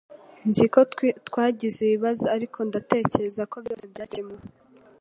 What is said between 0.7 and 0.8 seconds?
ko